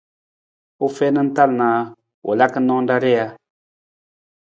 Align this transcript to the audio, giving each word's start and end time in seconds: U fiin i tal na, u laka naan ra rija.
U 0.83 0.87
fiin 0.95 1.19
i 1.23 1.25
tal 1.41 1.51
na, 1.61 1.69
u 2.27 2.29
laka 2.43 2.59
naan 2.67 2.85
ra 2.91 2.97
rija. 3.07 3.27